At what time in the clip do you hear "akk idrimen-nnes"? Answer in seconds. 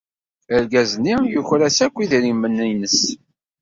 1.85-2.99